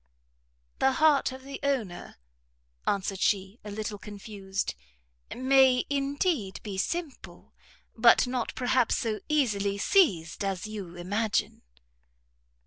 [0.79, 2.15] "The heart of the owner,"
[2.87, 4.73] answered she, a little confused,
[5.35, 7.53] "may, indeed, be simple,
[7.95, 11.61] but not, perhaps, so easily seized as you imagine."